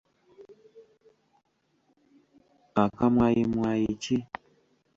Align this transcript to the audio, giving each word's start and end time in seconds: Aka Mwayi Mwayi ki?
Aka 2.83 3.05
Mwayi 3.13 3.43
Mwayi 3.53 3.89
ki? 4.03 4.17